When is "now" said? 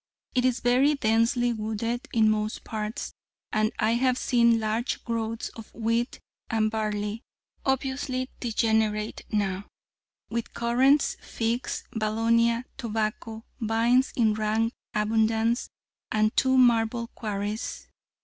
9.29-9.65